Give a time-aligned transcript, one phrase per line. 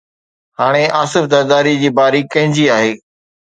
[0.59, 2.93] هاڻي آصف زرداريءَ جي باري ڪنهن جي آهي؟